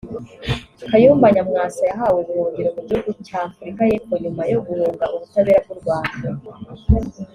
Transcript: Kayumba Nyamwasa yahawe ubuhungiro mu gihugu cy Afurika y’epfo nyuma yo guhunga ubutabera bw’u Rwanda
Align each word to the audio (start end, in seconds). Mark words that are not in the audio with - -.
Kayumba 0.89 1.27
Nyamwasa 1.35 1.81
yahawe 1.89 2.17
ubuhungiro 2.21 2.69
mu 2.75 2.81
gihugu 2.87 3.09
cy 3.25 3.31
Afurika 3.43 3.81
y’epfo 3.89 4.13
nyuma 4.23 4.41
yo 4.51 4.59
guhunga 4.67 5.05
ubutabera 5.15 5.59
bw’u 5.65 5.77
Rwanda 5.81 6.27